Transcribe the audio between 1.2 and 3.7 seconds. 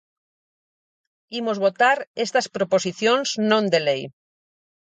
Imos votar estas proposicións non